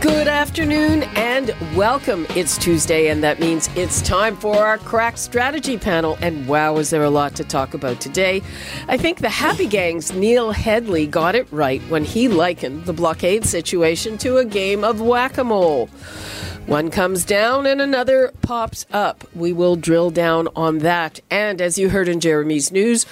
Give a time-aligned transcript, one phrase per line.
[0.00, 2.24] Good afternoon and welcome.
[2.36, 6.16] It's Tuesday, and that means it's time for our crack strategy panel.
[6.20, 8.40] And wow, is there a lot to talk about today?
[8.86, 13.44] I think the Happy Gang's Neil Headley got it right when he likened the blockade
[13.44, 15.88] situation to a game of whack a mole.
[16.66, 19.24] One comes down and another pops up.
[19.34, 21.18] We will drill down on that.
[21.28, 23.04] And as you heard in Jeremy's news,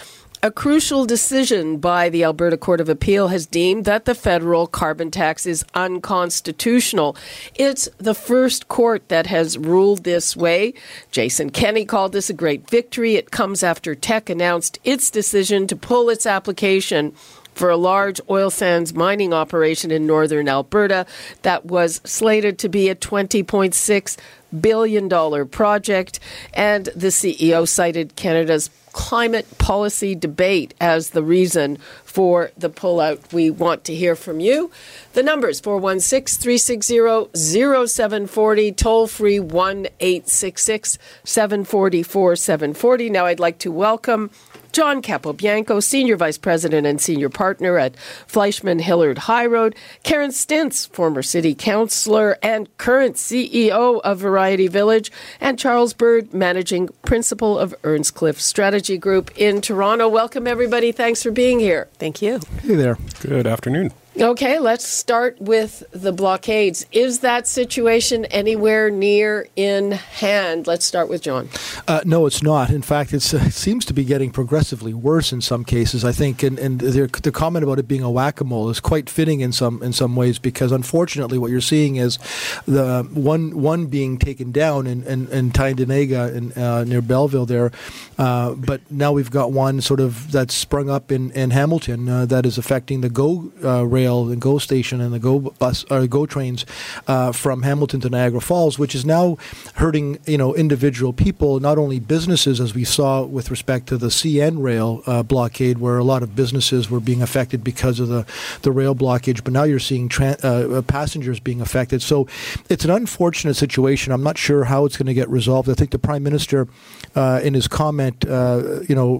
[0.42, 5.10] a crucial decision by the Alberta Court of Appeal has deemed that the federal carbon
[5.10, 7.16] tax is unconstitutional.
[7.54, 10.74] It's the first court that has ruled this way.
[11.10, 13.14] Jason Kenney called this a great victory.
[13.16, 17.12] It comes after Teck announced its decision to pull its application
[17.54, 21.06] for a large oil sands mining operation in northern Alberta
[21.42, 24.16] that was slated to be a 20.6
[24.60, 26.20] billion dollar project
[26.52, 31.78] and the CEO cited Canada's climate policy debate as the reason
[32.16, 33.30] for the pullout.
[33.30, 34.70] We want to hear from you.
[35.12, 43.10] The numbers 416 360 0740, toll free 1 866 744 740.
[43.10, 44.30] Now I'd like to welcome
[44.76, 50.86] John Capobianco, Senior Vice President and Senior Partner at Fleishman Hillard High Road, Karen Stintz,
[50.86, 57.74] former City Councillor and current CEO of Variety Village, and Charles Bird, Managing Principal of
[57.84, 60.10] Earnscliffe Strategy Group in Toronto.
[60.10, 60.92] Welcome, everybody.
[60.92, 61.88] Thanks for being here.
[61.94, 62.40] Thank you.
[62.62, 62.96] Hey there.
[63.20, 63.92] Good afternoon.
[64.18, 66.86] Okay, let's start with the blockades.
[66.90, 70.66] Is that situation anywhere near in hand?
[70.66, 71.50] Let's start with John.
[71.86, 72.70] Uh, no, it's not.
[72.70, 76.02] In fact, uh, it seems to be getting progressively worse in some cases.
[76.02, 79.52] I think, and, and the comment about it being a whack-a-mole is quite fitting in
[79.52, 82.18] some in some ways because unfortunately, what you're seeing is
[82.64, 87.70] the one one being taken down in in, in in, uh, near Belleville there,
[88.16, 92.24] uh, but now we've got one sort of that's sprung up in in Hamilton uh,
[92.24, 95.84] that is affecting the GO uh, rail rail and GO station and the GO bus
[95.90, 96.64] or GO trains
[97.06, 99.36] uh, from Hamilton to Niagara Falls, which is now
[99.74, 104.08] hurting you know individual people, not only businesses, as we saw with respect to the
[104.08, 108.24] CN rail uh, blockade, where a lot of businesses were being affected because of the
[108.62, 112.02] the rail blockage, but now you're seeing tra- uh, passengers being affected.
[112.02, 112.26] So
[112.68, 114.12] it's an unfortunate situation.
[114.12, 115.68] I'm not sure how it's going to get resolved.
[115.68, 116.68] I think the prime minister,
[117.14, 119.18] uh, in his comment, uh, you know,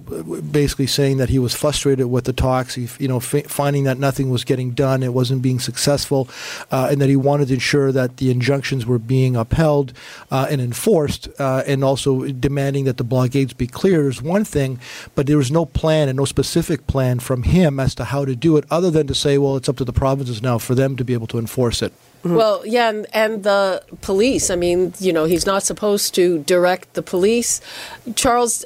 [0.52, 4.30] basically saying that he was frustrated with the talks, you know, f- finding that nothing
[4.30, 6.28] was getting done, it wasn't being successful,
[6.70, 9.92] uh, and that he wanted to ensure that the injunctions were being upheld
[10.30, 14.78] uh, and enforced, uh, and also demanding that the blockades be cleared is one thing,
[15.14, 18.36] but there was no plan and no specific plan from him as to how to
[18.36, 20.96] do it, other than to say, well, it's up to the provinces now for them
[20.96, 21.92] to be able to enforce it.
[22.26, 22.36] Mm-hmm.
[22.36, 24.50] Well, yeah, and, and, the police.
[24.50, 27.60] I mean, you know, he's not supposed to direct the police.
[28.14, 28.64] Charles,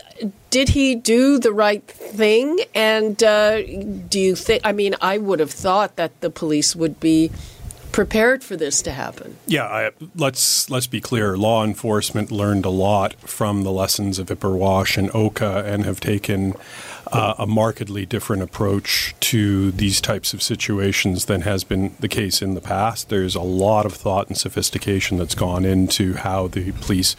[0.50, 2.59] did he do the right thing?
[2.75, 4.62] And uh, do you think?
[4.65, 7.31] I mean, I would have thought that the police would be
[7.93, 9.37] prepared for this to happen.
[9.47, 11.37] Yeah, I, let's let's be clear.
[11.37, 16.54] Law enforcement learned a lot from the lessons of Ipperwash and Oka, and have taken
[17.12, 22.41] uh, a markedly different approach to these types of situations than has been the case
[22.43, 23.09] in the past.
[23.09, 27.16] There's a lot of thought and sophistication that's gone into how the police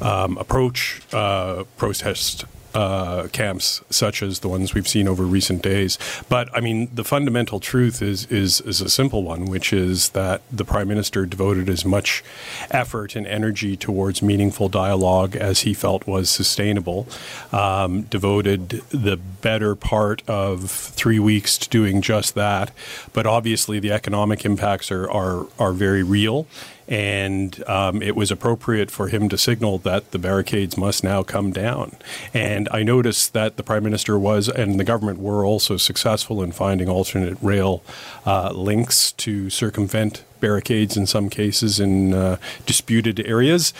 [0.00, 2.44] um, approach uh, protest
[2.74, 5.98] uh, camps such as the ones we've seen over recent days.
[6.28, 10.42] But I mean, the fundamental truth is, is is a simple one, which is that
[10.50, 12.22] the prime minister devoted as much
[12.70, 17.06] effort and energy towards meaningful dialogue as he felt was sustainable.
[17.52, 22.70] Um, devoted the better part of three weeks to doing just that.
[23.12, 26.46] But obviously, the economic impacts are are, are very real
[26.90, 31.52] and um, it was appropriate for him to signal that the barricades must now come
[31.52, 31.96] down.
[32.34, 36.50] And I noticed that the prime minister was and the government were also successful in
[36.50, 37.84] finding alternate rail
[38.26, 43.72] uh, links to circumvent barricades in some cases in uh, disputed areas.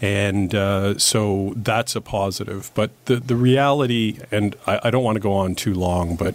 [0.00, 2.72] And uh, so that's a positive.
[2.74, 6.34] But the, the reality, and I, I don't want to go on too long, but,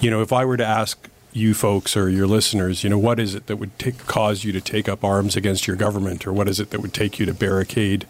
[0.00, 3.20] you know, if I were to ask you folks or your listeners, you know, what
[3.20, 6.32] is it that would take, cause you to take up arms against your government, or
[6.32, 8.06] what is it that would take you to barricade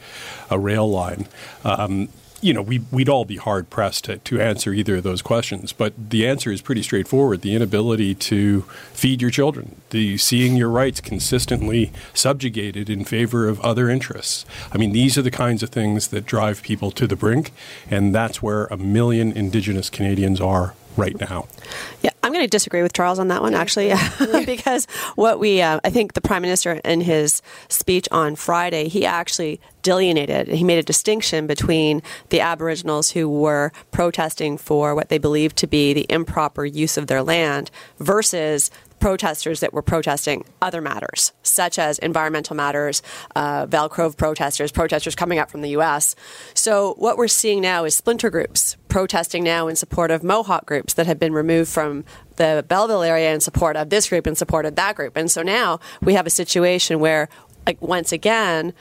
[0.50, 1.26] a rail line?
[1.64, 2.08] Um,
[2.42, 5.72] you know, we, we'd all be hard pressed to, to answer either of those questions.
[5.72, 8.62] But the answer is pretty straightforward the inability to
[8.92, 14.46] feed your children, the seeing your rights consistently subjugated in favor of other interests.
[14.72, 17.52] I mean, these are the kinds of things that drive people to the brink,
[17.90, 21.46] and that's where a million Indigenous Canadians are right now.
[22.02, 23.92] Yeah, I'm going to disagree with Charles on that one, actually,
[24.46, 24.86] because
[25.16, 29.60] what we, uh, I think the Prime Minister in his speech on Friday, he actually
[29.82, 35.56] delineated, he made a distinction between the Aboriginals who were protesting for what they believed
[35.56, 41.32] to be the improper use of their land versus protesters that were protesting other matters,
[41.42, 43.02] such as environmental matters,
[43.34, 46.14] uh, Velcro protesters, protesters coming up from the U.S.
[46.54, 50.94] So what we're seeing now is splinter groups protesting now in support of Mohawk groups
[50.94, 52.04] that have been removed from
[52.36, 55.16] the Belleville area in support of this group in support of that group.
[55.16, 57.28] And so now we have a situation where,
[57.66, 58.74] like, once again,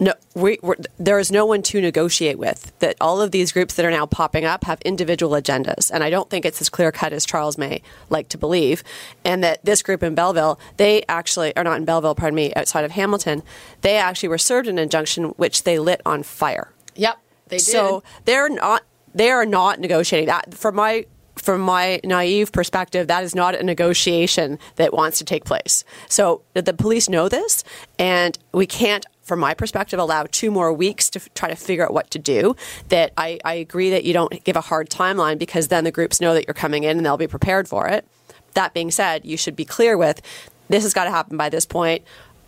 [0.00, 0.58] no, we,
[0.98, 2.72] there is no one to negotiate with.
[2.78, 6.10] That all of these groups that are now popping up have individual agendas, and I
[6.10, 8.84] don't think it's as clear cut as Charles may like to believe.
[9.24, 12.84] And that this group in Belleville, they actually are not in Belleville, pardon me, outside
[12.84, 13.42] of Hamilton.
[13.80, 16.70] They actually were served an injunction which they lit on fire.
[16.94, 17.18] Yep,
[17.48, 17.64] they did.
[17.64, 18.82] So they're not
[19.14, 20.54] they are not negotiating that.
[20.54, 25.44] From my from my naive perspective, that is not a negotiation that wants to take
[25.44, 25.84] place.
[26.08, 27.64] So the police know this,
[27.98, 31.84] and we can't from my perspective, allow two more weeks to f- try to figure
[31.84, 32.56] out what to do.
[32.88, 36.20] That I, I agree that you don't give a hard timeline because then the groups
[36.20, 38.06] know that you're coming in and they'll be prepared for it.
[38.54, 40.22] That being said, you should be clear with
[40.68, 42.02] this has got to happen by this point.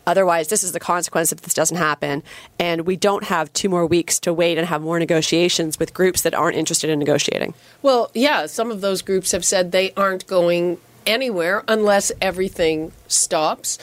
[0.06, 2.22] Otherwise, this is the consequence if this doesn't happen.
[2.58, 6.22] And we don't have two more weeks to wait and have more negotiations with groups
[6.22, 7.54] that aren't interested in negotiating.
[7.82, 13.78] Well, yeah, some of those groups have said they aren't going anywhere unless everything stops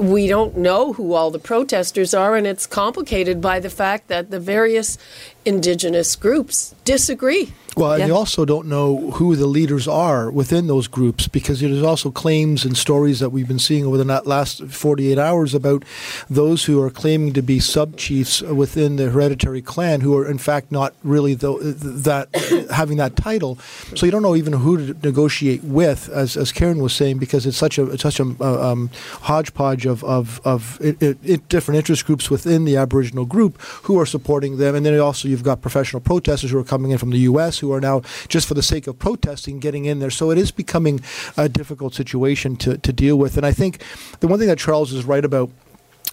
[0.00, 4.30] we don't know who all the protesters are, and it's complicated by the fact that
[4.30, 4.98] the various
[5.44, 7.52] indigenous groups disagree.
[7.76, 8.06] Well, and yeah.
[8.08, 12.64] you also don't know who the leaders are within those groups because there's also claims
[12.64, 15.84] and stories that we've been seeing over the last 48 hours about
[16.28, 20.38] those who are claiming to be sub chiefs within the hereditary clan who are in
[20.38, 22.28] fact not really the, that
[22.74, 23.56] having that title.
[23.94, 27.46] So you don't know even who to negotiate with, as, as Karen was saying, because
[27.46, 28.90] it's such a it's such a uh, um,
[29.22, 34.06] hodgepodge of of, of it, it, different interest groups within the Aboriginal group who are
[34.06, 37.18] supporting them, and then also you've got professional protesters who are coming in from the
[37.18, 37.58] U.S.
[37.58, 40.10] who are now just for the sake of protesting getting in there.
[40.10, 41.00] So it is becoming
[41.36, 43.36] a difficult situation to, to deal with.
[43.36, 43.82] And I think
[44.20, 45.50] the one thing that Charles is right about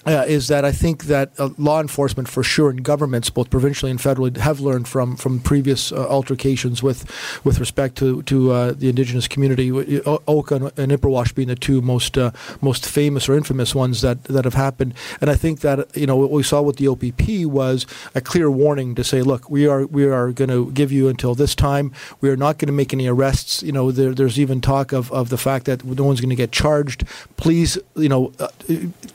[0.07, 3.91] uh, is that I think that uh, law enforcement, for sure, and governments, both provincially
[3.91, 7.03] and federally, have learned from from previous uh, altercations with
[7.43, 9.69] with respect to to uh, the indigenous community.
[9.71, 12.31] Oka and Ipperwash being the two most uh,
[12.61, 14.93] most famous or infamous ones that that have happened.
[15.19, 18.49] And I think that you know what we saw with the OPP was a clear
[18.49, 21.91] warning to say, look, we are we are going to give you until this time.
[22.21, 23.61] We are not going to make any arrests.
[23.61, 26.35] You know, there, there's even talk of, of the fact that no one's going to
[26.35, 27.05] get charged.
[27.35, 28.47] Please, you know, uh,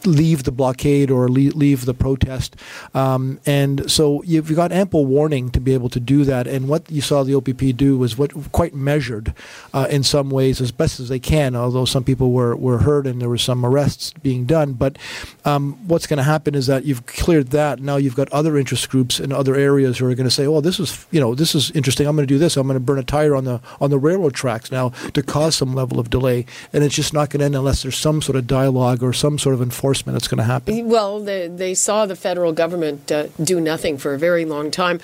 [0.04, 2.56] leave the blockade or leave, leave the protest.
[2.94, 6.46] Um, and so you've got ample warning to be able to do that.
[6.46, 9.34] And what you saw the OPP do was what quite measured
[9.72, 13.06] uh, in some ways as best as they can, although some people were, were hurt
[13.06, 14.72] and there were some arrests being done.
[14.72, 14.98] But
[15.44, 17.80] um, what's going to happen is that you've cleared that.
[17.80, 20.60] Now you've got other interest groups in other areas who are going to say, "Oh,
[20.60, 22.06] this is you know this is interesting.
[22.06, 22.56] I'm going to do this.
[22.56, 25.54] I'm going to burn a tire on the on the railroad tracks now to cause
[25.56, 28.36] some level of delay." And it's just not going to end unless there's some sort
[28.36, 30.61] of dialogue or some sort of enforcement that's going to happen.
[30.66, 35.00] Well, they, they saw the federal government uh, do nothing for a very long time.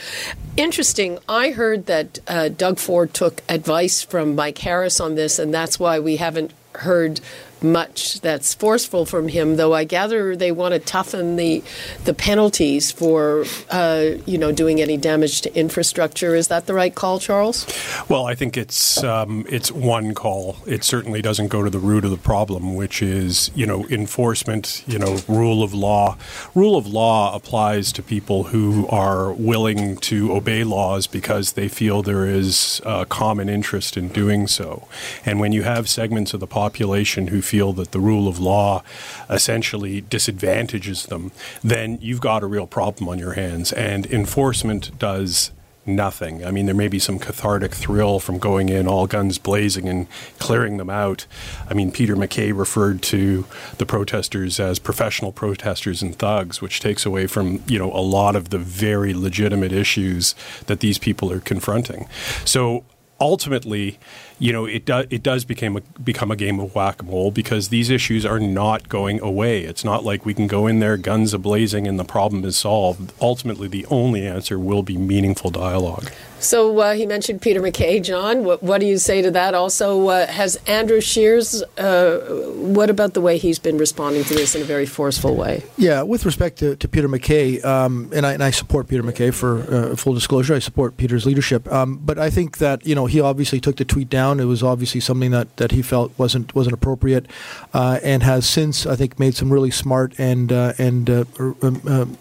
[0.57, 1.19] Interesting.
[1.29, 5.79] I heard that uh, Doug Ford took advice from Mike Harris on this, and that's
[5.79, 7.21] why we haven't heard
[7.63, 9.57] much that's forceful from him.
[9.57, 11.63] Though I gather they want to toughen the
[12.05, 16.35] the penalties for uh, you know doing any damage to infrastructure.
[16.35, 17.67] Is that the right call, Charles?
[18.09, 20.57] Well, I think it's um, it's one call.
[20.67, 24.85] It certainly doesn't go to the root of the problem, which is you know enforcement.
[24.87, 26.17] You know, rule of law.
[26.55, 32.03] Rule of law applies to people who are willing to obey laws because they feel
[32.03, 34.89] there is a common interest in doing so.
[35.25, 38.83] And when you have segments of the population who feel that the rule of law
[39.31, 43.73] essentially disadvantages them, then you've got a real problem on your hands.
[43.73, 45.51] And enforcement does
[45.89, 46.45] nothing.
[46.45, 50.07] I mean, there may be some cathartic thrill from going in all guns blazing and
[50.39, 51.27] clearing them out.
[51.69, 53.47] I mean, Peter MacKay referred to
[53.79, 58.37] the protesters as professional protesters and thugs, which takes away from, you know, a lot
[58.37, 60.35] of the very legitimate issues
[60.67, 62.07] that these people are confronting.
[62.45, 62.85] So
[63.19, 63.99] ultimately,
[64.39, 67.31] you know, it, do, it does become a, become a game of whack a mole
[67.31, 69.65] because these issues are not going away.
[69.65, 72.57] It's not like we can go in there guns a blazing and the problem is
[72.57, 73.13] solved.
[73.21, 76.11] Ultimately, the only answer will be meaningful dialogue.
[76.41, 78.45] So uh, he mentioned Peter MacKay, John.
[78.45, 79.55] What, what, do you say to that?
[79.55, 81.65] Also, uh, has Andrew Scheer's?
[81.79, 82.19] uh,
[82.55, 85.65] what about the way he's been responding to this in a very forceful way?
[85.77, 89.31] Yeah, with respect to, to Peter MacKay, um, and, I, and I support Peter MacKay
[89.31, 91.71] for uh, full disclosure, I support Peter's leadership.
[91.73, 94.28] Um, but I think that, you know, he obviously took the tweet down.
[94.41, 97.27] It was obviously something that, that he felt wasn't wasn't appropriate
[97.75, 102.17] uh, and has since, I think, made some really smart and, uh, and um,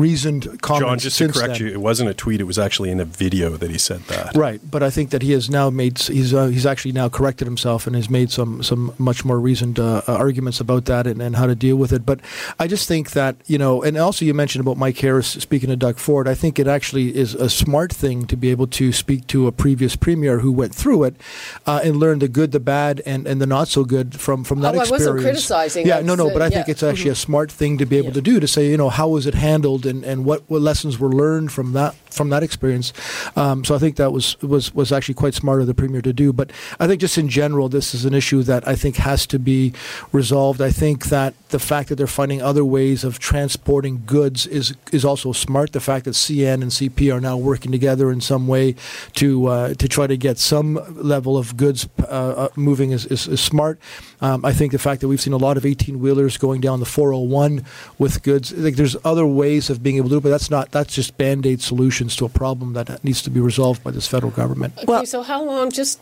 [0.00, 0.86] reasoned comments.
[0.86, 1.68] John, just to correct then.
[1.68, 4.36] you, it wasn't a tweet, it was actually in a video that he said that.
[4.36, 7.46] Right, but I think that he has now made he's uh, he's actually now corrected
[7.46, 11.20] himself and has made some some much more reasoned uh, uh, arguments about that and,
[11.20, 12.04] and how to deal with it.
[12.06, 12.20] But
[12.58, 15.76] I just think that you know, and also you mentioned about Mike Harris speaking to
[15.76, 16.28] Doug Ford.
[16.28, 19.52] I think it actually is a smart thing to be able to speak to a
[19.52, 21.16] previous premier who went through it
[21.66, 24.60] uh, and learn the good, the bad, and, and the not so good from from
[24.60, 25.06] that oh, experience.
[25.06, 25.86] I wasn't criticizing.
[25.86, 26.50] Yeah, no, no, but I yeah.
[26.50, 27.12] think it's actually mm-hmm.
[27.12, 28.14] a smart thing to be able yeah.
[28.14, 30.98] to do to say, you know, how was it handled and, and what, what lessons
[30.98, 32.92] were learned from that from that experience.
[33.36, 36.12] Um, so I think that was, was was actually quite smart of the premier to
[36.12, 36.32] do.
[36.32, 39.38] But I think just in general, this is an issue that I think has to
[39.38, 39.72] be
[40.12, 40.60] resolved.
[40.60, 45.04] I think that the fact that they're finding other ways of transporting goods is is
[45.04, 45.72] also smart.
[45.72, 48.74] The fact that CN and CP are now working together in some way
[49.14, 50.80] to uh, to try to get some
[51.14, 52.02] level of goods uh,
[52.44, 53.78] uh moving is, is, is smart.
[54.20, 56.80] Um, I think the fact that we've seen a lot of 18 wheelers going down
[56.80, 57.64] the 401
[57.98, 60.70] with goods, like there's other ways of being able to do it, but that's not
[60.70, 64.06] that's just band aid solutions to a problem that needs to be resolved by this
[64.06, 64.72] federal government.
[64.78, 65.70] Okay, well, so how long?
[65.70, 66.00] Just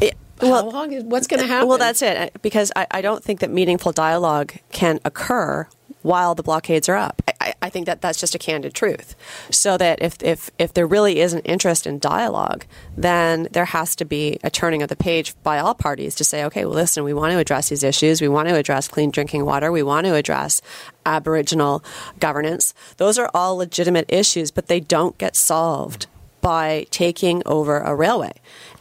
[0.00, 0.92] it, well, how long?
[0.92, 1.68] Is, what's going to happen?
[1.68, 2.40] Well, that's it.
[2.42, 5.68] Because I, I don't think that meaningful dialogue can occur
[6.02, 7.22] while the blockades are up.
[7.40, 9.14] I, I, think that that's just a candid truth.
[9.50, 12.66] So that if, if, if there really is an interest in dialogue,
[12.96, 16.44] then there has to be a turning of the page by all parties to say,
[16.44, 18.20] okay, well, listen, we want to address these issues.
[18.20, 19.72] We want to address clean drinking water.
[19.72, 20.60] We want to address
[21.06, 21.84] Aboriginal
[22.18, 22.74] governance.
[22.96, 26.06] Those are all legitimate issues, but they don't get solved
[26.42, 28.32] by taking over a railway.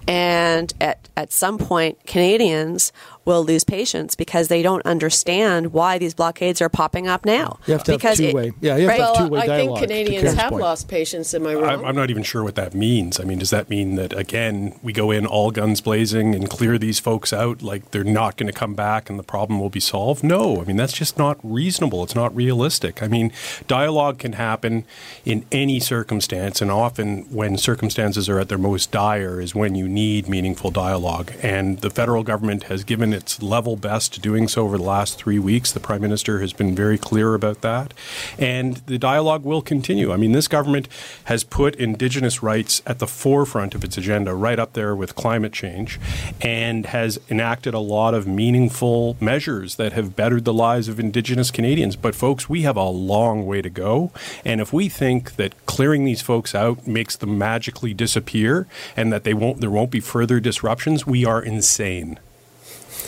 [0.08, 2.92] And at, at some point, Canadians
[3.26, 7.60] will lose patience because they don't understand why these blockades are popping up now.
[7.68, 8.48] You have to because have two-way.
[8.48, 8.98] It, yeah, you have right?
[8.98, 10.62] to have two-way well, I think Canadians have point.
[10.62, 11.34] lost patience.
[11.34, 11.86] Am I wrong?
[11.86, 13.20] I'm not even sure what that means.
[13.20, 16.78] I mean, does that mean that again we go in all guns blazing and clear
[16.78, 19.80] these folks out like they're not going to come back and the problem will be
[19.80, 20.24] solved?
[20.24, 22.04] No, I mean that's just not reasonable.
[22.04, 23.04] It's not realistic.
[23.04, 23.32] I mean,
[23.68, 24.86] dialogue can happen
[25.26, 29.88] in any circumstance, and often when circumstances are at their most dire is when you
[29.88, 31.32] need meaningful dialogue.
[31.42, 35.40] And the federal government has given its level best doing so over the last three
[35.40, 35.72] weeks.
[35.72, 37.94] The Prime Minister has been very clear about that.
[38.38, 40.12] And the dialogue will continue.
[40.12, 40.88] I mean, this government
[41.26, 45.54] has put Indigenous rights at the forefront of its agenda, right up there with climate
[45.54, 46.00] change,
[46.42, 51.52] and has enacted a lot of meaningful measures that have bettered the lives of Indigenous
[51.52, 51.96] Canadians.
[51.96, 54.12] But, folks, we have a long way to go.
[54.46, 59.24] And if we think that clearing these folks out makes them magically disappear and that
[59.24, 62.20] they won't, there won't be further disruptions, we are insane.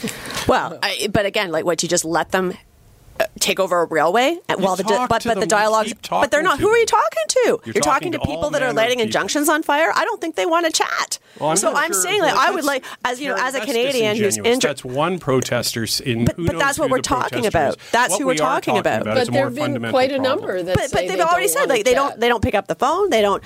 [0.48, 2.54] Well, I, but again, like what you just let them
[3.20, 6.60] uh, take over a railway while the di- but but the dialogues but they're not
[6.60, 7.40] who are you talking to?
[7.46, 9.92] You're, you're talking, talking, to people that are lighting injunctions on fire?
[9.96, 11.20] I don't think they want to chat.
[11.40, 13.62] Well, I'm so i'm sure, saying like i would like as you know as a
[13.62, 17.78] canadian who's injured that's one protester in but, but that's what we're talking about.
[17.92, 20.92] that's who we're talking, about, about but there have been quite a number that but,
[20.92, 23.44] but they've already said like they don't they don't pick up the phone they don't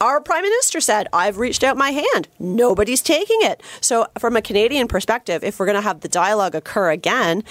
[0.00, 2.28] our prime minister said, I've reached out my hand.
[2.38, 3.62] Nobody's taking it.
[3.80, 7.44] So, from a Canadian perspective, if we're going to have the dialogue occur again,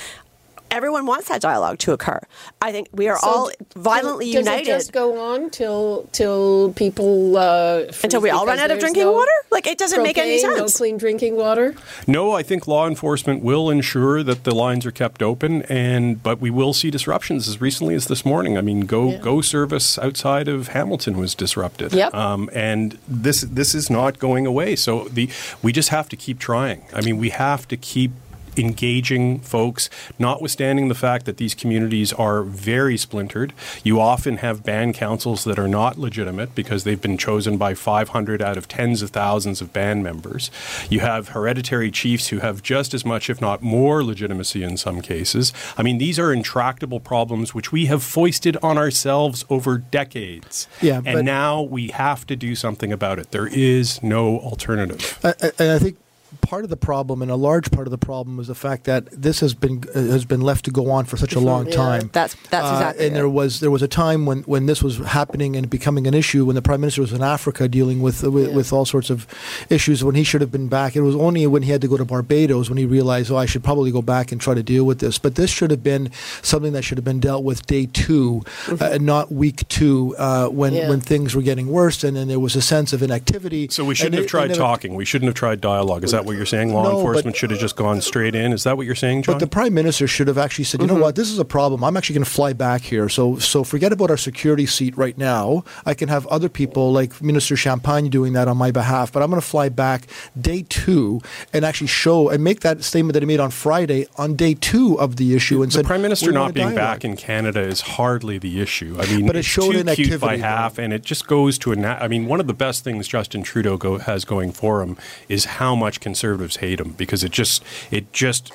[0.73, 2.19] everyone wants that dialogue to occur.
[2.61, 4.65] I think we are so all violently does united.
[4.65, 8.79] Does it just go on till till people uh, until we all run out of
[8.79, 9.31] drinking no water?
[9.51, 10.57] Like it doesn't propane, make any sense.
[10.57, 11.75] No clean drinking water.
[12.07, 16.41] No, I think law enforcement will ensure that the lines are kept open, and but
[16.41, 18.57] we will see disruptions as recently as this morning.
[18.57, 19.17] I mean, GO yeah.
[19.17, 21.93] go service outside of Hamilton was disrupted.
[21.93, 22.13] Yep.
[22.15, 24.75] Um, and this this is not going away.
[24.75, 25.29] So the
[25.61, 26.83] we just have to keep trying.
[26.93, 28.11] I mean, we have to keep
[28.57, 33.53] engaging folks, notwithstanding the fact that these communities are very splintered.
[33.83, 38.41] You often have band councils that are not legitimate because they've been chosen by 500
[38.41, 40.51] out of tens of thousands of band members.
[40.89, 45.01] You have hereditary chiefs who have just as much, if not more, legitimacy in some
[45.01, 45.53] cases.
[45.77, 50.67] I mean, these are intractable problems which we have foisted on ourselves over decades.
[50.81, 53.31] Yeah, and now we have to do something about it.
[53.31, 55.19] There is no alternative.
[55.23, 55.97] I, I, I think
[56.41, 59.07] part of the problem, and a large part of the problem, is the fact that
[59.11, 61.75] this has been uh, has been left to go on for such a long Yeah.
[61.75, 62.09] time.
[62.13, 63.15] That's- that's Uh, exactly And it.
[63.19, 66.45] there was there was a time when, when this was happening and becoming an issue
[66.45, 68.55] when the prime minister was in Africa dealing with with, Yeah.
[68.55, 69.25] with all sorts of
[69.69, 70.95] issues when he should have been back.
[70.95, 73.45] It was only when he had to go to Barbados when he realized, oh, I
[73.45, 75.17] should probably go back and try to deal with this.
[75.17, 76.09] But this should have been
[76.41, 78.43] something that should have been dealt with day 2
[78.79, 80.89] uh, and not week two uh, when Yeah.
[80.89, 83.67] when things were getting worse and then there was a sense of inactivity.
[83.71, 84.95] So we shouldn't And have it- tried and it- talking.
[84.95, 86.03] We shouldn't have tried dialogue.
[86.03, 86.73] Is that what you're saying?
[86.73, 88.53] Law No, but- enforcement should have just gone straight in.
[88.53, 89.35] Is that what you're saying, John?
[89.35, 90.95] But the prime minister should have actually said, "You Mm-hmm.
[90.97, 91.15] know what?
[91.15, 91.83] This is a problem.
[91.83, 93.09] I'm actually going to fly back here.
[93.09, 95.63] So, so forget about our security seat right now.
[95.85, 99.11] I can have other people like Minister Champagne doing that on my behalf.
[99.11, 100.07] But I'm going to fly back
[100.39, 101.21] day two
[101.53, 104.99] and actually show and make that statement that he made on Friday on day two
[104.99, 107.81] of the issue and the said, prime minister not being dialogue." back in Canada is
[107.81, 108.95] hardly the issue.
[108.99, 110.43] I mean, But it showed too inactivity, cute by though.
[110.43, 111.75] half, and it just goes to a.
[111.75, 114.97] Na- I mean, one of the best things Justin Trudeau go- has going for him
[115.29, 118.53] is how much conservatives hate him because it just it just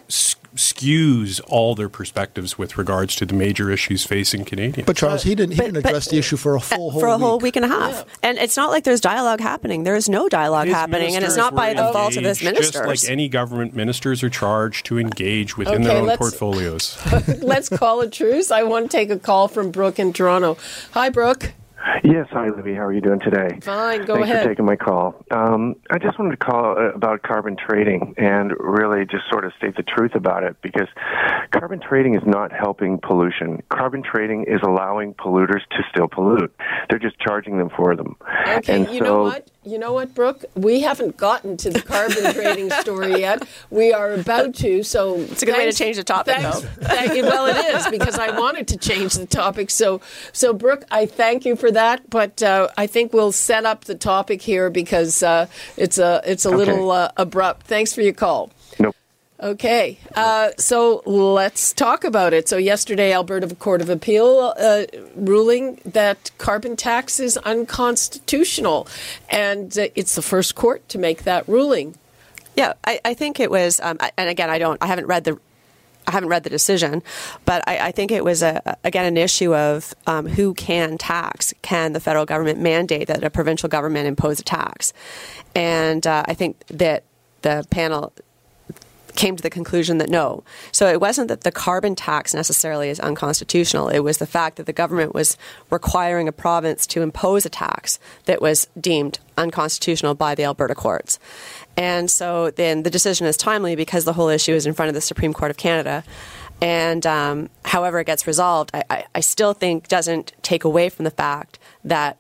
[0.55, 4.87] skews all their perspectives with regards to the major issues facing Canadians.
[4.87, 5.53] But Charles, he didn't.
[5.53, 7.43] He But- didn't but- address the issue for a full whole for a whole week.
[7.43, 8.05] week and a half.
[8.23, 9.85] And it's not like there's dialogue happening.
[9.85, 12.85] There is no dialogue His happening, and it's not by the fault of this minister.
[12.87, 16.97] Just like any government, ministers are charged to engage within Okay, their own portfolios.
[17.43, 18.51] Let's call a truce.
[18.51, 20.57] I want to take a call from Brooke in Toronto.
[20.93, 21.53] Hi, Brooke.
[22.05, 22.75] Yes, hi, Libby.
[22.75, 23.59] How are you doing today?
[23.63, 24.43] Fine, go Thanks ahead.
[24.43, 25.15] for taking my call.
[25.31, 29.53] Um, I just wanted to call uh, about carbon trading and really just sort of
[29.59, 30.89] state the truth about it because
[31.53, 33.63] carbon trading is not helping pollution.
[33.71, 36.53] Carbon trading is allowing polluters to still pollute.
[36.91, 38.17] They're just charging them for them.
[38.49, 39.49] Okay, And you so, know what?
[39.65, 40.45] You know what, Brooke?
[40.55, 43.47] We haven't gotten to the carbon trading story yet.
[43.71, 44.83] We are about to.
[44.83, 46.69] So It's a good way to change the topic, thanks, though.
[46.87, 47.23] thank you.
[47.25, 49.71] Well, it is because I wanted to change the topic.
[49.71, 50.01] So,
[50.33, 51.78] so Brooke, I thank you for that.
[51.79, 56.21] That, but uh, I think we'll set up the topic here because uh, it's a
[56.25, 57.69] it's a little uh, abrupt.
[57.69, 58.51] Thanks for your call.
[58.81, 58.91] No.
[59.41, 62.49] Okay, uh, so let's talk about it.
[62.49, 68.89] So yesterday, Alberta Court of Appeal uh, ruling that carbon tax is unconstitutional,
[69.31, 71.95] and uh, it's the first court to make that ruling.
[72.57, 75.39] Yeah, I, I think it was, um, and again, I don't, I haven't read the,
[76.09, 77.03] I haven't read the decision,
[77.45, 81.53] but I, I think it was a, again an issue of um, who can tax.
[81.61, 84.95] Can the federal government mandate that a provincial government impose a tax?
[85.55, 87.05] And uh, I think that
[87.43, 88.13] the panel
[89.19, 90.45] came to the conclusion that no.
[90.71, 93.89] So it wasn't that the carbon tax necessarily is unconstitutional.
[93.89, 95.37] It was the fact that the government was
[95.71, 101.19] requiring a province to impose a tax that was deemed unconstitutional by the Alberta courts.
[101.77, 104.95] And so then the decision is timely because the whole issue is in front of
[104.95, 106.05] the Supreme Court of Canada.
[106.63, 111.05] And um, however it gets resolved, I, I, I still think doesn't take away from
[111.05, 112.19] the fact that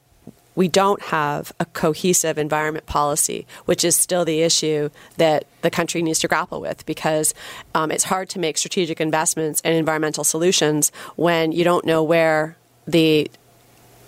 [0.58, 6.02] we don't have a cohesive environment policy, which is still the issue that the country
[6.02, 7.32] needs to grapple with because
[7.76, 12.56] um, it's hard to make strategic investments and environmental solutions when you don't know where
[12.88, 13.30] the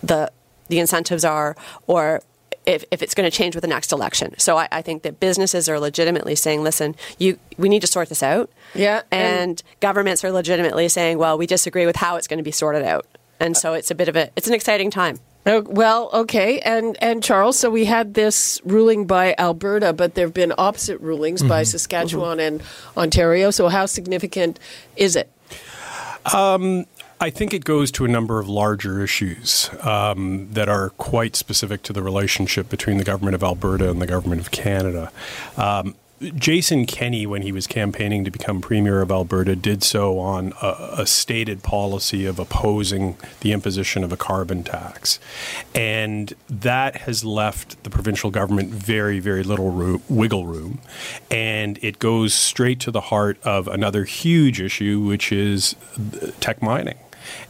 [0.02, 0.30] the
[0.68, 1.54] the incentives are
[1.86, 2.20] or
[2.66, 4.34] if, if it's going to change with the next election.
[4.38, 8.08] So I, I think that businesses are legitimately saying, listen, you we need to sort
[8.08, 8.50] this out.
[8.74, 12.44] Yeah, and- And, governments are legitimately saying, well, we disagree with how it's going to
[12.44, 13.06] be sorted out.
[13.38, 15.18] And so it's a bit of a it's an exciting time.
[15.46, 17.59] Oh, well, okay, and and Charles.
[17.59, 22.38] So we had this ruling by Alberta, but there have been opposite rulings by Saskatchewan
[22.40, 22.62] and
[22.96, 23.50] Ontario.
[23.50, 24.61] So how significant
[24.96, 25.31] is it?
[27.22, 31.83] I think it goes to a number of larger issues um, that are quite specific
[31.85, 35.12] to the relationship between the government of Alberta and the government of Canada.
[35.57, 40.52] Um, Jason Kenney, when he was campaigning to become Premier of Alberta, did so on
[40.61, 45.18] a, a stated policy of opposing the imposition of a carbon tax.
[45.74, 50.80] And that has left the provincial government very, very little roo- wiggle room.
[51.30, 55.74] And it goes straight to the heart of another huge issue, which is
[56.40, 56.98] Teck mining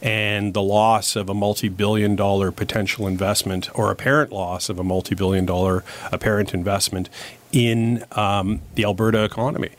[0.01, 5.45] and the loss of a multi-billion dollar potential investment or apparent loss of a multi-billion
[5.45, 7.09] dollar apparent investment
[7.51, 9.69] in um, the Alberta economy.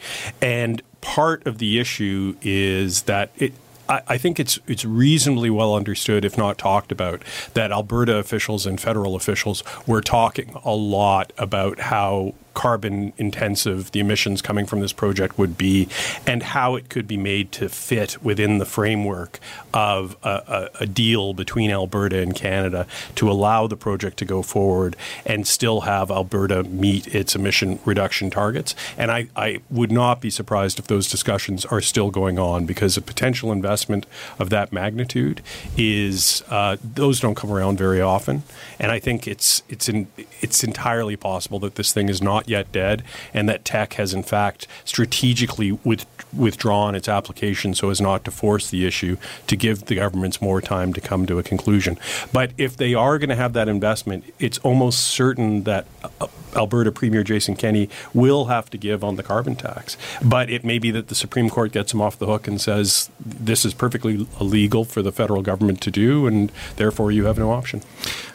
[0.40, 3.52] And part of the issue is that it
[3.88, 7.22] I, I think it's it's reasonably well understood, if not talked about,
[7.54, 14.00] that Alberta officials and federal officials were talking a lot about how carbon intensive the
[14.00, 15.88] emissions coming from this project would be
[16.26, 19.38] and how it could be made to fit within the framework
[19.72, 24.42] of a, a, a deal between Alberta and Canada to allow the project to go
[24.42, 28.74] forward and still have Alberta meet its emission reduction targets.
[28.96, 32.96] And I, I would not be surprised if those discussions are still going on because
[32.96, 34.06] a potential investment
[34.38, 35.40] of that magnitude
[35.76, 38.42] is uh, those don't come around very often.
[38.78, 40.06] And I think it's it's in,
[40.40, 43.02] it's entirely possible that this thing is not not yet dead,
[43.32, 48.30] and that Teck has in fact strategically with, withdrawn its application so as not to
[48.30, 51.98] force the issue to give the governments more time to come to a conclusion.
[52.32, 55.86] But if they are going to have that investment, it's almost certain that
[56.20, 56.26] uh,
[56.56, 59.96] Alberta Premier Jason Kenney will have to give on the carbon tax.
[60.22, 63.10] But it may be that the Supreme Court gets him off the hook and says
[63.20, 67.50] this is perfectly illegal for the federal government to do, and therefore you have no
[67.52, 67.82] option.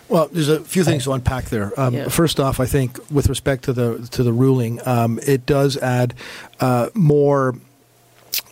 [0.10, 1.78] Well, there's a few things to unpack there.
[1.80, 2.08] Um, Yeah.
[2.08, 6.14] First off, I think with respect to the to the ruling, um, it does add
[6.60, 7.56] uh, more.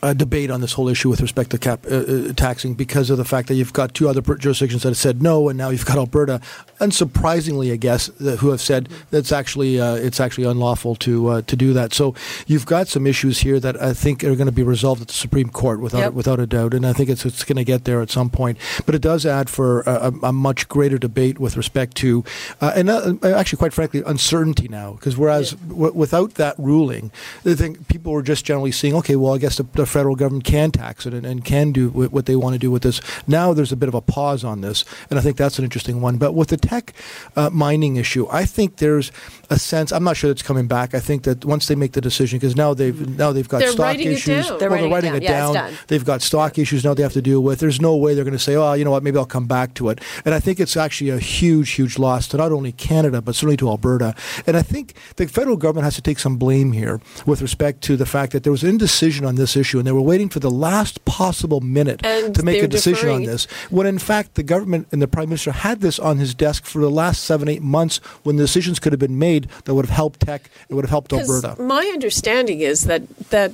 [0.03, 3.17] Uh, debate on this whole issue with respect to cap uh, uh, taxing because of
[3.17, 5.85] the fact that you've got two other jurisdictions that have said no, and now you've
[5.85, 6.39] got Alberta,
[6.79, 8.07] unsurprisingly, I guess,
[8.39, 11.93] who have said that's actually uh, it's actually unlawful to uh, to do that.
[11.93, 12.13] So
[12.47, 15.13] you've got some issues here that I think are going to be resolved at the
[15.13, 16.13] Supreme Court without Yep.
[16.13, 18.57] without a doubt, and I think it's it's going to get there at some point.
[18.85, 22.23] But it does add for a, a, a much greater debate with respect to,
[22.61, 24.93] uh, and uh, actually, quite frankly, uncertainty now.
[24.93, 27.11] Because whereas w- without that ruling,
[27.45, 30.43] I think people were just generally seeing, okay, well, I guess the, the federal government
[30.45, 33.01] can tax it and, and can do what they want to do with this.
[33.27, 36.01] Now there's a bit of a pause on this, and I think that's an interesting
[36.01, 36.17] one.
[36.17, 36.93] But with the Teck
[37.35, 39.11] uh, mining issue, I think there's
[39.49, 39.91] a sense.
[39.91, 40.93] I'm not sure it's coming back.
[40.93, 43.71] I think that once they make the decision, because now they've now they've got They're
[43.71, 44.47] stock writing it issues.
[44.47, 44.59] down.
[44.59, 45.21] They're well, writing they're it writing down.
[45.21, 45.53] it Yeah, down.
[45.53, 45.73] done.
[45.87, 47.59] They've got stock issues now they have to deal with.
[47.59, 49.73] There's no way they're going to say, oh, you know what, maybe I'll come back
[49.75, 49.99] to it.
[50.23, 53.57] And I think it's actually a huge, huge loss to not only Canada, but certainly
[53.57, 54.15] to Alberta.
[54.47, 57.97] And I think the federal government has to take some blame here with respect to
[57.97, 60.51] the fact that there was indecision on this issue and they were waiting for the
[60.51, 63.45] last possible minute And to make a decision on this.
[63.69, 66.79] When in fact, the government and the Prime Minister had this on his desk for
[66.79, 70.21] the last seven, eight months when decisions could have been made that would have helped
[70.21, 71.61] Teck, it would have helped Alberta.
[71.61, 73.53] My understanding is that that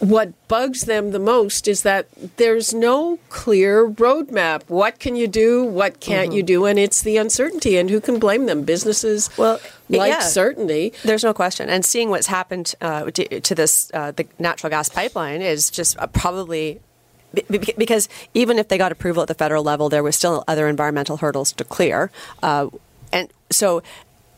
[0.00, 2.06] what bugs them the most is that
[2.36, 4.62] there's no clear roadmap.
[4.68, 5.64] What can you do?
[5.64, 6.66] What can't you do?
[6.66, 7.76] And it's the uncertainty.
[7.76, 8.62] And who can blame them?
[8.62, 9.58] Businesses Well,
[9.88, 10.20] like yeah.
[10.20, 10.92] certainty.
[11.02, 11.68] There's no question.
[11.68, 15.98] And seeing what's happened uh, to, to this uh, the natural gas pipeline is just
[15.98, 16.80] uh, probably
[17.34, 20.44] be- be- because even if they got approval at the federal level, there was still
[20.46, 22.10] other environmental hurdles to clear,
[22.42, 22.68] uh,
[23.12, 23.82] and so.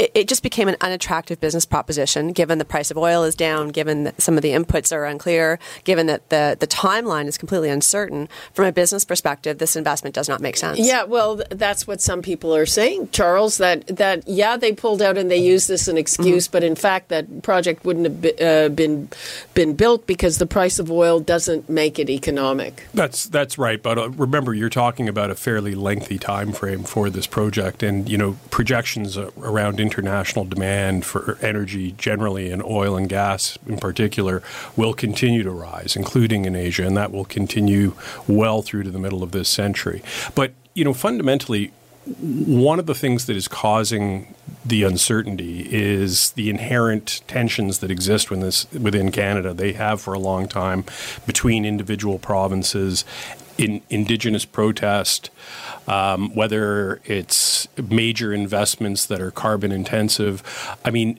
[0.00, 3.68] It it just became an unattractive business proposition, given the price of oil is down,
[3.68, 7.68] given that some of the inputs are unclear, given that the, the timeline is completely
[7.68, 8.28] uncertain.
[8.54, 10.78] From a business perspective, this investment does not make sense.
[10.78, 13.58] Yeah, well, that's what some people are saying, Charles.
[13.58, 16.76] That that yeah, they pulled out and they used this as an excuse, but in
[16.76, 19.10] fact, that project wouldn't have be, uh, been
[19.52, 22.86] been built because the price of oil doesn't make it economic.
[22.94, 23.82] That's that's right.
[23.82, 28.08] But uh, remember, you're talking about a fairly lengthy time frame for this project, and
[28.08, 33.76] you know projections uh, around international demand for energy generally, and oil and gas in
[33.76, 34.42] particular,
[34.76, 37.94] will continue to rise, including in Asia, and that will continue
[38.28, 40.02] well through to the middle of this century.
[40.34, 41.72] But you know, fundamentally,
[42.04, 48.30] one of the things that is causing the uncertainty is the inherent tensions that exist
[48.30, 49.52] within, this, within Canada.
[49.52, 50.84] They have for a long time
[51.26, 53.04] between individual provinces,
[53.58, 55.28] in indigenous protest,
[55.90, 60.76] um, whether it's major investments that are carbon intensive.
[60.84, 61.18] I mean,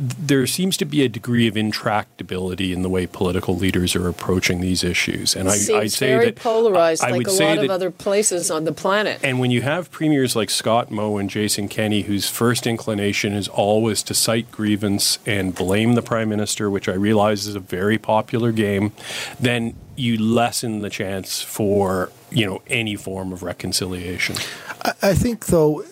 [0.00, 4.60] there seems to be a degree of intractability in the way political leaders are approaching
[4.60, 7.56] these issues, and I, I'd say very that polarized, I like would a say lot
[7.56, 9.20] that of other places on the planet.
[9.24, 13.48] and when you have premiers like Scott Moe and Jason Kenney, whose first inclination is
[13.48, 17.98] always to cite grievance and blame the prime minister, which I realize is a very
[17.98, 18.92] popular game,
[19.40, 24.36] then you lessen the chance for you know any form of reconciliation.
[25.02, 25.82] I, think, though,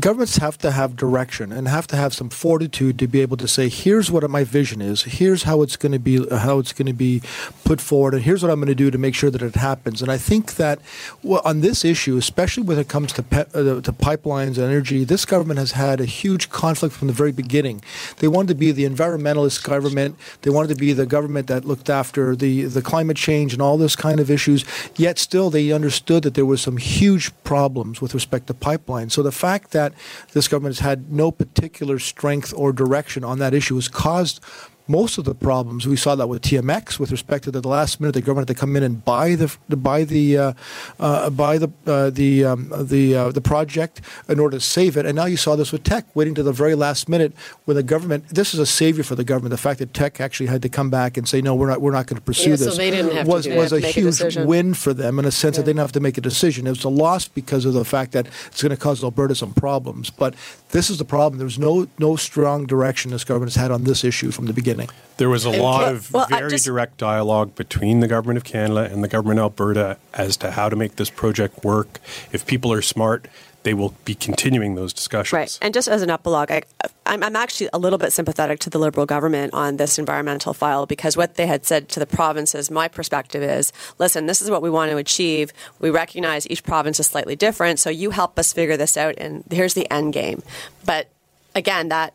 [0.00, 3.46] governments have to have direction and have to have some fortitude to be able to
[3.46, 5.02] say, "Here's what my vision is.
[5.02, 6.26] Here's how it's going to be.
[6.28, 7.22] How it's going to be
[7.64, 10.02] put forward, and here's what I'm going to do to make sure that it happens."
[10.02, 10.80] And I think that
[11.22, 15.04] well, on this issue, especially when it comes to pe- uh, to pipelines and energy,
[15.04, 17.82] this government has had a huge conflict from the very beginning.
[18.18, 20.16] They wanted to be the environmentalist government.
[20.42, 23.76] They wanted to be the government that looked after the the climate change and all
[23.76, 24.64] this kind of issues.
[24.96, 29.12] Yet still, they understood that there were some huge problems with respect to pipelines.
[29.12, 29.92] So the fact that
[30.32, 34.40] this government has had no particular strength or direction on that issue has caused
[34.86, 35.86] most of the problems.
[35.86, 38.60] We saw that with TMX with respect to the last minute the government had to
[38.60, 40.52] come in and buy the buy the uh,
[41.00, 45.06] uh, buy the uh, the um, the uh, the project in order to save it.
[45.06, 47.32] And now you saw this with Teck waiting to the very last minute
[47.64, 48.28] when the government.
[48.28, 49.50] This is a savior for the government.
[49.50, 51.92] The fact that Teck actually had to come back and say no, we're not we're
[51.92, 52.76] not going to pursue Yeah, so this.
[52.76, 55.30] they didn't have to was was a Make a huge win for them in a
[55.30, 56.66] sense that they didn't have to make a decision.
[56.66, 59.52] It was a loss because of the fact that it's going to cause Alberta some
[59.54, 60.10] problems.
[60.10, 60.34] But
[60.70, 61.38] this is the problem.
[61.38, 64.73] There's no no strong direction this government has had on this issue from the beginning.
[64.76, 64.96] Beginning.
[65.16, 68.44] There was a lot of well, I very just- direct dialogue between the government of
[68.44, 72.00] Canada and the government of Alberta as to how to make this project work.
[72.32, 73.28] If people are smart,
[73.64, 75.32] they will be continuing those discussions.
[75.32, 75.58] Right.
[75.62, 76.62] And just as an epilogue, I,
[77.06, 80.84] I'm, I'm actually a little bit sympathetic to the Liberal government on this environmental file
[80.84, 84.62] because what they had said to the provinces, my perspective is listen, this is what
[84.62, 85.52] we want to achieve.
[85.80, 89.44] We recognize each province is slightly different, so you help us figure this out, and
[89.50, 90.42] here's the end game.
[90.84, 91.08] But
[91.54, 92.12] again, that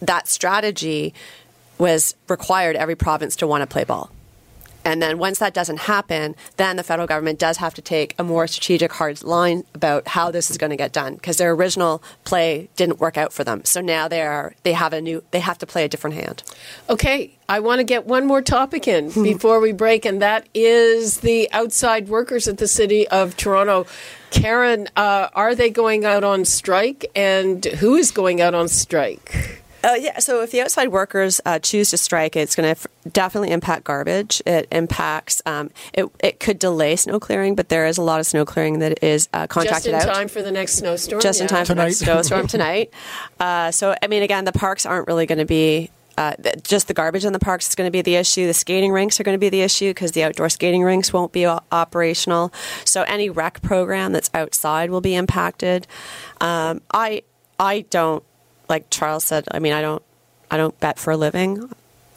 [0.00, 1.14] that strategy
[1.78, 4.10] was required every province to want to play ball.
[4.84, 8.24] And then once that doesn't happen, then the federal government does have to take a
[8.24, 12.02] more strategic hard line about how this is going to get done because their original
[12.24, 13.64] play didn't work out for them.
[13.64, 16.42] So now they are they have a new they have to play a different hand.
[16.90, 21.20] Okay, I want to get one more topic in before we break, and that is
[21.20, 23.86] the outside workers at the City of Toronto.
[24.30, 29.63] Karen, uh, are they going out on strike, and who is going out on strike?
[29.84, 32.86] Uh, yeah, so if the outside workers uh, choose to strike, it's going to f-
[33.12, 34.40] definitely impact garbage.
[34.46, 35.42] It impacts.
[35.44, 38.78] Um, it, it could delay snow clearing, but there is a lot of snow clearing
[38.78, 39.98] that is uh, contracted out.
[39.98, 40.14] Just contracted in out.
[40.14, 41.20] time for the next snowstorm.
[41.20, 41.48] just in yeah.
[41.48, 42.92] time for the next snowstorm tonight.
[43.38, 45.90] Uh, so, I mean, again, the parks aren't really going to be.
[46.16, 48.46] Uh, th- just the garbage in the parks is going to be the issue.
[48.46, 51.32] The skating rinks are going to be the issue because the outdoor skating rinks won't
[51.32, 52.52] be o- operational.
[52.84, 55.88] So any rec program that's outside will be impacted.
[56.40, 57.22] Um, I
[57.58, 58.22] I don't
[58.68, 59.44] like Charles said.
[59.50, 60.02] I mean, I don't
[60.50, 61.70] I don't bet for a living,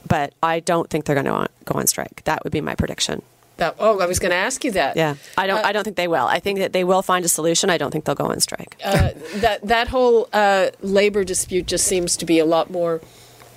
[0.07, 2.23] but I don't think they're going to go on strike.
[2.25, 3.21] That would be my prediction.
[3.57, 4.95] That- oh, I was going to ask you that.
[4.95, 5.57] Yeah, I don't.
[5.65, 6.25] Uh, I don't think they will.
[6.27, 7.69] I think that they will find a solution.
[7.71, 8.75] I don't think they'll go on strike.
[8.85, 13.01] uh, that that whole uh, labor dispute just seems to be a lot more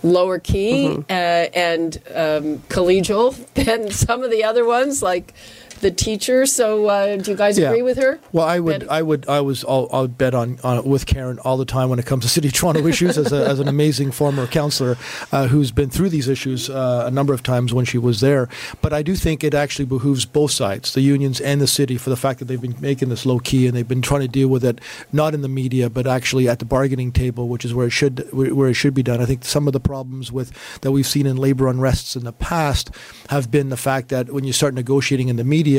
[0.03, 1.01] lower key Mm-hmm.
[1.11, 1.15] uh,
[1.55, 5.35] and um, collegial than some of the other ones, like
[5.81, 6.47] the teacher.
[6.47, 7.69] So, uh, do you guys Yeah.
[7.69, 8.19] agree with her?
[8.33, 11.39] Well, I would, Bet- I would, I was, I'll, I'll bet on, on with Karen
[11.41, 13.19] all the time when it comes to City of Toronto issues.
[13.19, 14.97] as, a, as an amazing former councillor
[15.33, 18.49] uh, who's been through these issues uh, a number of times when she was there.
[18.81, 22.11] But I do think it actually behooves both sides, the unions and the city, for
[22.11, 24.49] the fact that they've been making this low key and they've been trying to deal
[24.49, 24.81] with it
[25.13, 28.29] not in the media, but actually at the bargaining table, which is where it should,
[28.33, 29.21] where it should be done.
[29.21, 32.33] I think some of the problems with that we've seen in labor unrests in the
[32.33, 32.91] past
[33.29, 35.70] have been the fact that when you start negotiating in the media,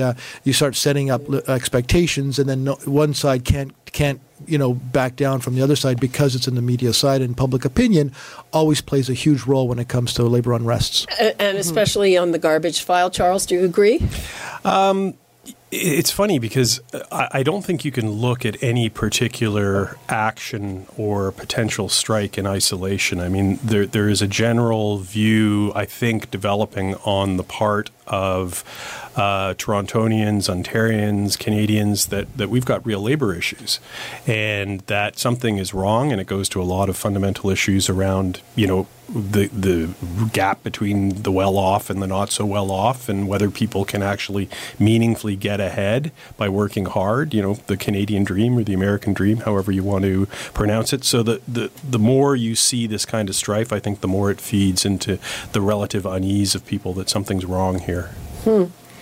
[0.44, 5.16] you start setting up expectations, and then no, one side can't can't you know back
[5.16, 8.12] down from the other side because it's in the media side, and public opinion
[8.54, 11.06] always plays a huge role when it comes to labor unrests.
[11.20, 11.58] And mm-hmm.
[11.58, 13.10] especially on the garbage file.
[13.10, 14.02] Charles, do you agree?
[14.64, 15.16] Um,
[15.72, 20.86] it's funny because uh, I I don't think you can look at any particular action
[20.98, 23.20] or potential strike in isolation.
[23.20, 28.64] I mean, there there is a general view, I think, developing on the part of
[29.16, 33.80] uh, Torontonians, Ontarians, Canadians that, that we've got real labor issues,
[34.26, 38.42] and that something is wrong, and it goes to a lot of fundamental issues around
[38.56, 39.94] you know the the
[40.32, 44.02] gap between the well off and the not so well off, and whether people can
[44.02, 47.34] actually meaningfully get ahead by working hard.
[47.34, 51.04] You know, the Canadian dream or the American dream, however you want to pronounce it.
[51.04, 54.32] So the the the more you see this kind of strife, I think the more
[54.32, 55.20] it feeds into
[55.52, 58.01] the relative unease of people that something's wrong here.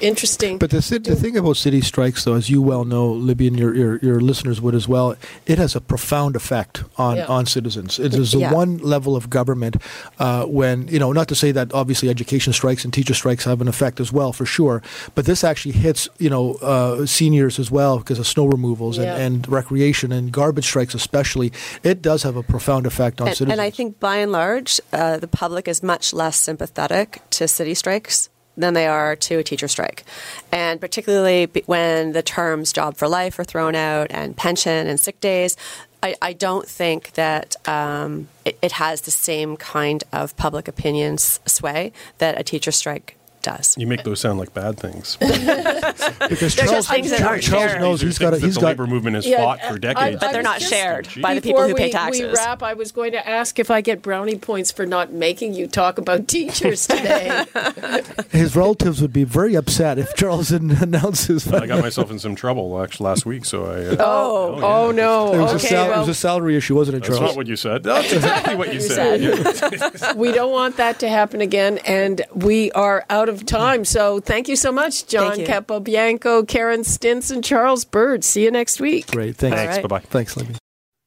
[0.01, 0.57] Interesting.
[0.59, 3.75] But the, the thing about city strikes, though, as you well know, Libby, and your,
[3.75, 7.25] your, your listeners would as well, it has a profound effect on, Yeah.
[7.25, 7.99] on citizens.
[7.99, 8.53] It is the Yeah.
[8.53, 9.75] one level of government
[10.17, 13.59] uh, when, you know, not to say that obviously education strikes and teacher strikes have
[13.59, 14.81] an effect as well, for sure,
[15.15, 19.15] but this actually hits, you know, uh, seniors as well because of snow removals Yeah.
[19.15, 21.51] and, and recreation and garbage strikes especially.
[21.83, 23.51] It does have a profound effect on and, citizens.
[23.51, 27.73] and I think by and large, uh, the public is much less sympathetic to city
[27.73, 30.03] strikes than they are to a teacher strike.
[30.51, 35.19] And particularly when the terms job for life are thrown out and pension and sick
[35.19, 35.55] days,
[36.01, 41.17] I, I don't think that um, it, it has the same kind of public opinion
[41.17, 43.15] sway that a teacher strike
[43.57, 43.75] does.
[43.77, 45.17] You make those sound like bad things.
[45.19, 48.55] because They're Charles, things that Charles knows These are he's got, a, things that he's
[48.55, 50.19] the got labor movement has Yeah, fought I- for I- decades.
[50.19, 52.21] But they're was not just- shared by the people Before who pay we- taxes.
[52.21, 52.63] We wrap.
[52.63, 55.97] I was going to ask if I get brownie points for not making you talk
[55.97, 57.45] about teachers today.
[58.31, 61.47] his relatives would be very upset if Charles didn't announce his.
[61.51, 63.69] I got myself in some trouble actually last week, so I.
[63.85, 64.65] Uh, oh, yeah.
[64.65, 65.33] oh no.
[65.33, 67.31] It was, a okay, sal- it was a salary issue, wasn't it, That's Charles?
[67.31, 67.83] not what you said.
[67.83, 70.15] That's exactly what you said.
[70.15, 73.85] We don't want that to happen again, and we are out of time.
[73.85, 75.47] So thank you so much, John Thank.
[75.47, 78.23] Capobianco, Karen Stintz, Charles Bird.
[78.23, 79.07] See you next week.
[79.11, 79.55] Great, thanks.
[79.57, 79.77] Thanks.
[79.77, 79.83] right.
[79.83, 80.05] Bye bye.
[80.05, 80.55] Thanks, Libby.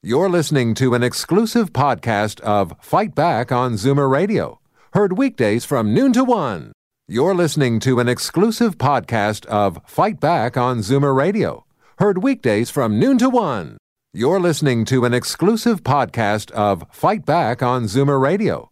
[0.02, 4.58] You're listening to an exclusive podcast of Fight Back on Zoomer Radio,
[4.94, 6.72] heard weekdays from noon to one.
[7.06, 11.66] You're listening to an exclusive podcast of Fight Back on Zoomer Radio,
[11.98, 13.76] heard weekdays from noon to one.
[14.12, 18.71] You're listening to an exclusive podcast of Fight Back on Zoomer Radio,